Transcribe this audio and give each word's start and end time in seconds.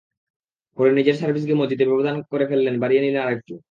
পরে 0.77 0.89
নিজের 0.97 1.15
সার্ভিস 1.15 1.43
গেমও 1.47 1.69
জিতে 1.71 1.85
ব্যবধান 1.89 2.15
করে 2.31 2.45
ফেললেন 2.49 2.75
বাড়িয়ে 2.81 3.03
নিলেন 3.03 3.23
আরেকটু। 3.23 3.53